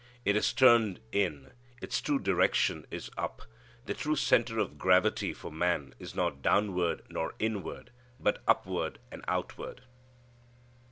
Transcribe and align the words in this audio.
It 0.25 0.35
is 0.35 0.51
turned 0.51 0.99
in. 1.11 1.51
Its 1.79 2.01
true 2.01 2.17
direction 2.17 2.87
is 2.89 3.11
up. 3.19 3.43
The 3.85 3.93
true 3.93 4.15
centre 4.15 4.57
of 4.57 4.79
gravity 4.79 5.31
for 5.31 5.51
man 5.51 5.93
is 5.99 6.15
not 6.15 6.41
downward, 6.41 7.03
nor 7.11 7.35
inward, 7.37 7.91
but 8.19 8.41
upward 8.47 8.97
and 9.11 9.23
outward. 9.27 9.83